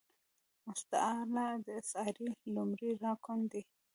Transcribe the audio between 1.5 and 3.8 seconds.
د استعارې لومړی رکن دﺉ.